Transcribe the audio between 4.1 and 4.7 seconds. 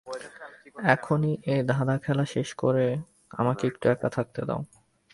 থাকতে দাও।